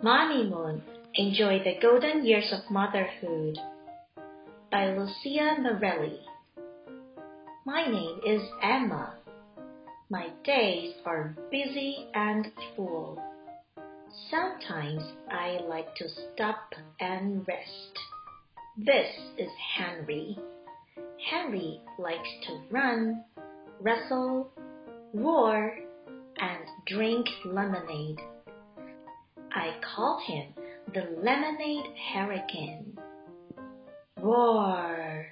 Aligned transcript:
Mommy 0.00 0.48
Moon, 0.48 0.80
Enjoy 1.14 1.58
the 1.64 1.74
Golden 1.82 2.24
Years 2.24 2.52
of 2.52 2.70
Motherhood 2.70 3.58
by 4.70 4.94
Licia 4.94 5.60
Morelli. 5.60 6.20
My 7.66 7.84
name 7.84 8.20
is 8.24 8.40
Emma. 8.62 9.14
My 10.08 10.28
days 10.44 10.94
are 11.04 11.34
busy 11.50 12.06
and 12.14 12.46
full. 12.76 13.20
Sometimes 14.30 15.02
I 15.32 15.58
like 15.68 15.92
to 15.96 16.08
stop 16.08 16.74
and 17.00 17.44
rest. 17.48 17.98
This 18.76 19.12
is 19.36 19.50
Henry. 19.76 20.38
Henry 21.28 21.80
likes 21.98 22.28
to 22.46 22.60
run, 22.70 23.24
wrestle, 23.80 24.52
roar, 25.12 25.76
and 26.38 26.64
drink 26.86 27.26
lemonade. 27.44 28.20
I 29.58 29.74
call 29.80 30.20
him 30.24 30.54
the 30.94 31.20
lemonade 31.20 31.90
hurricane. 32.14 32.96
Roar! 34.16 35.26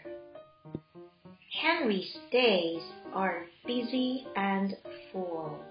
Henry's 1.62 2.18
days 2.32 2.82
are 3.14 3.46
busy 3.64 4.26
and 4.34 4.74
full. 5.12 5.64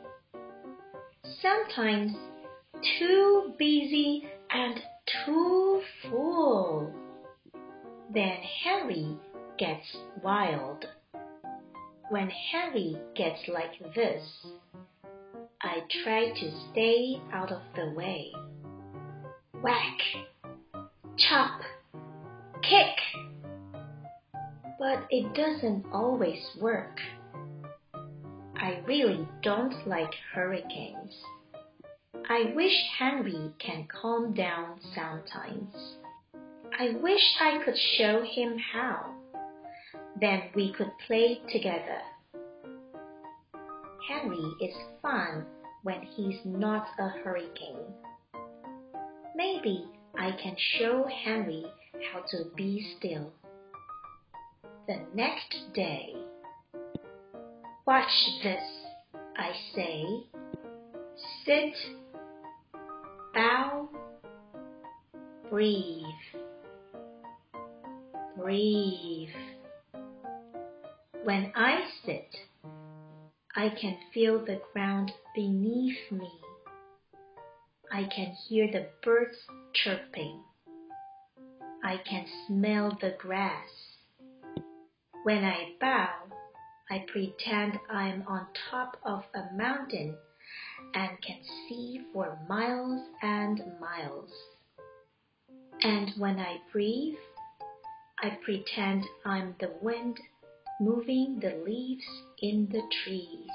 Sometimes 1.42 2.16
too 2.98 3.54
busy 3.60 4.24
and 4.50 4.80
too 5.26 5.82
full. 6.04 6.94
Then 8.14 8.38
Henry 8.64 9.18
gets 9.58 9.98
wild. 10.24 10.86
When 12.10 12.30
Henry 12.30 12.96
gets 13.16 13.50
like 13.50 13.94
this, 13.94 14.24
I 15.66 15.80
try 16.04 16.30
to 16.30 16.52
stay 16.72 17.20
out 17.34 17.52
of 17.52 17.62
the 17.76 17.90
way. 17.96 18.32
Whack, 19.64 19.98
chop, 21.18 21.60
kick. 22.62 22.96
But 24.78 25.08
it 25.10 25.34
doesn't 25.34 25.88
always 25.92 26.38
work. 26.62 27.00
I 28.56 28.80
really 28.86 29.28
don't 29.42 29.88
like 29.88 30.14
hurricanes. 30.36 31.16
I 32.30 32.54
wish 32.56 32.76
Henry 33.00 33.52
can 33.58 33.88
calm 33.88 34.36
down 34.36 34.80
sometimes. 34.94 35.74
I 36.78 36.96
wish 37.02 37.24
I 37.42 37.58
could 37.66 37.78
show 37.98 38.22
him 38.22 38.60
how. 38.72 39.16
Then 40.22 40.44
we 40.54 40.72
could 40.74 40.92
play 41.08 41.42
together. 41.52 42.02
Henry 44.08 44.54
is 44.62 44.76
fun 45.02 45.48
when 45.86 46.02
he's 46.02 46.40
not 46.44 46.88
a 46.98 47.10
hurricane. 47.24 47.94
Maybe 49.36 49.86
I 50.18 50.32
can 50.32 50.56
show 50.80 51.06
Henry 51.24 51.64
how 52.12 52.22
to 52.22 52.46
be 52.58 52.96
still. 52.98 53.32
The 54.88 55.02
next 55.14 55.56
day, 55.76 56.16
watch 57.86 58.10
this, 58.42 58.64
I 59.38 59.52
say. 59.76 60.06
Sit, 61.46 61.76
bow, 63.36 63.88
breathe, 65.52 66.04
breathe. 68.36 69.30
When 71.24 71.52
I 71.56 71.82
sit, 72.04 72.36
I 73.58 73.70
can 73.70 73.98
feel 74.14 74.44
the 74.44 74.60
ground 74.74 75.14
beneath 75.34 76.12
me. 76.12 76.30
I 77.90 78.04
can 78.04 78.36
hear 78.50 78.70
the 78.70 78.88
birds 79.02 79.38
chirping. 79.74 80.42
I 81.82 81.96
can 82.06 82.26
smell 82.46 82.98
the 83.00 83.16
grass. 83.18 83.70
When 85.24 85.46
I 85.46 85.72
bow, 85.80 86.10
I 86.90 87.06
pretend 87.08 87.80
I'm 87.90 88.26
on 88.28 88.46
top 88.70 88.98
of 89.06 89.24
a 89.34 89.56
mountain 89.56 90.18
and 90.94 91.12
can 91.22 91.40
see 91.70 92.02
for 92.12 92.38
miles 92.50 93.04
and 93.22 93.62
miles. 93.80 94.32
And 95.82 96.12
when 96.18 96.40
I 96.40 96.58
breathe, 96.74 97.16
I 98.22 98.32
pretend 98.44 99.06
I'm 99.24 99.56
the 99.62 99.72
wind 99.82 100.20
moving 100.80 101.40
the 101.40 101.62
leaves 101.66 102.06
in 102.42 102.68
the 102.72 102.82
trees. 103.04 103.50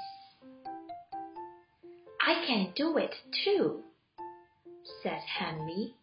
I 2.25 2.45
can 2.45 2.71
do 2.75 2.97
it 2.97 3.15
too, 3.43 3.81
says 5.03 5.21
Henry. 5.39 5.93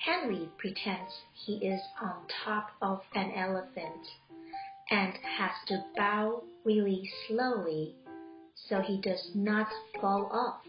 Henry 0.00 0.48
pretends 0.58 1.12
he 1.34 1.56
is 1.56 1.80
on 2.00 2.14
top 2.44 2.70
of 2.80 3.00
an 3.14 3.32
elephant 3.36 4.06
and 4.90 5.12
has 5.38 5.52
to 5.68 5.84
bow 5.96 6.42
really 6.64 7.08
slowly 7.28 7.94
so 8.68 8.80
he 8.80 9.00
does 9.00 9.30
not 9.34 9.68
fall 10.00 10.28
off. 10.32 10.60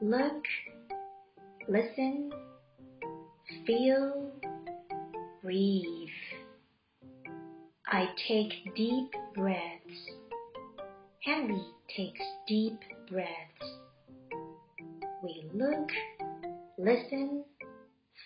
Look, 0.00 0.44
listen, 1.68 2.32
feel, 3.66 4.30
breathe. 5.42 6.08
I 7.92 8.06
take 8.28 8.52
deep 8.76 9.12
breaths. 9.34 10.10
Henry 11.24 11.64
takes 11.96 12.20
deep 12.46 12.78
breaths. 13.10 13.66
We 15.24 15.50
look, 15.52 15.88
listen, 16.78 17.44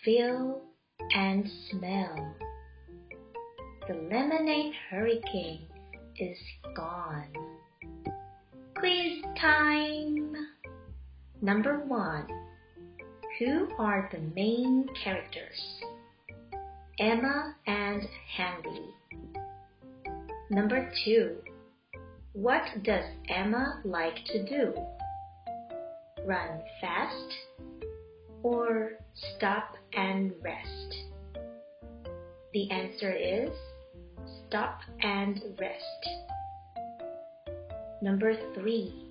feel, 0.04 0.60
and 1.14 1.48
smell. 1.70 2.34
The 3.88 3.94
lemonade 3.94 4.74
hurricane 4.90 5.66
is 6.18 6.38
gone. 6.76 7.32
Quiz 8.76 9.24
time! 9.40 10.36
Number 11.40 11.78
one. 11.86 12.26
Who 13.38 13.70
are 13.78 14.10
the 14.12 14.20
main 14.34 14.90
characters? 15.02 15.80
Emma 17.00 17.56
and 17.66 18.06
Henry. 18.36 18.94
Number 20.54 20.88
two. 21.04 21.38
What 22.32 22.62
does 22.84 23.02
Emma 23.28 23.80
like 23.84 24.24
to 24.26 24.44
do? 24.44 24.72
Run 26.24 26.62
fast 26.80 27.34
or 28.44 28.92
stop 29.14 29.74
and 29.94 30.32
rest? 30.44 30.94
The 32.52 32.70
answer 32.70 33.12
is 33.12 33.50
stop 34.46 34.78
and 35.02 35.42
rest. 35.58 36.08
Number 38.00 38.36
three. 38.54 39.08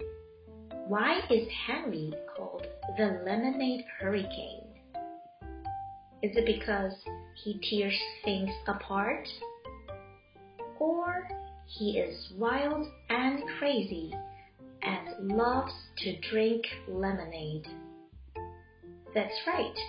Why 0.87 1.19
is 1.29 1.45
Henry 1.67 2.13
called 2.37 2.67
the 2.97 3.21
lemonade 3.25 3.83
hurricane? 3.99 4.69
Is 6.21 6.37
it 6.37 6.45
because 6.45 6.93
he 7.43 7.59
tears 7.69 7.99
things 8.23 8.51
apart? 8.65 9.27
Or 10.83 11.29
he 11.65 11.97
is 11.97 12.33
wild 12.37 12.85
and 13.09 13.41
crazy 13.57 14.13
and 14.81 15.29
loves 15.29 15.71
to 15.99 16.19
drink 16.29 16.65
lemonade? 16.89 17.65
That's 19.15 19.47
right. 19.47 19.79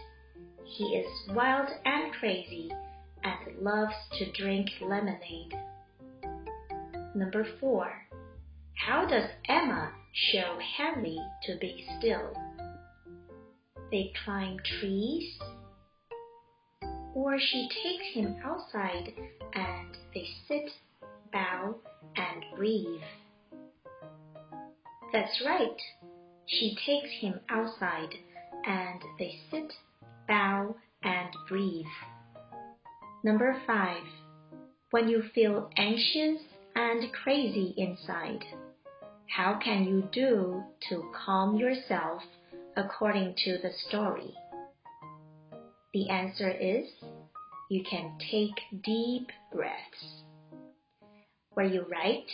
He 0.65 0.85
is 0.85 1.35
wild 1.35 1.69
and 1.85 2.13
crazy 2.21 2.71
and 3.25 3.59
loves 3.59 3.97
to 4.19 4.31
drink 4.41 4.71
lemonade. 4.81 5.55
Number 7.17 7.45
four. 7.59 7.91
How 8.75 9.05
does 9.05 9.29
Emma 9.49 9.91
show 10.13 10.59
Henry 10.77 11.19
to 11.47 11.59
be 11.59 11.85
still? 11.99 12.33
They 13.91 14.13
climb 14.25 14.59
trees, 14.79 15.41
or 17.15 17.37
she 17.41 17.69
takes 17.83 18.15
him 18.15 18.37
outside 18.45 19.13
and 19.55 19.74
they 20.15 20.27
sit, 20.47 20.71
bow, 21.33 21.75
and 22.17 22.45
breathe. 22.57 23.03
That's 25.13 25.43
right. 25.45 25.81
She 26.47 26.77
takes 26.87 27.11
him 27.21 27.41
outside 27.49 28.11
and 28.67 29.01
they 29.19 29.39
sit, 29.51 29.73
bow, 30.29 30.77
and 31.03 31.29
breathe. 31.49 31.87
Number 33.23 33.61
five. 33.67 34.03
When 34.91 35.09
you 35.09 35.25
feel 35.35 35.71
anxious 35.77 36.41
and 36.77 37.13
crazy 37.13 37.75
inside, 37.77 38.45
how 39.27 39.59
can 39.63 39.85
you 39.85 40.09
do 40.13 40.63
to 40.89 41.11
calm 41.25 41.57
yourself 41.57 42.23
according 42.77 43.35
to 43.45 43.59
the 43.59 43.73
story? 43.89 44.33
The 45.93 46.11
answer 46.11 46.49
is 46.49 46.87
you 47.71 47.83
can 47.83 48.13
take 48.31 48.83
deep 48.85 49.31
breaths. 49.53 50.23
Were 51.57 51.65
you 51.65 51.87
right? 51.91 52.27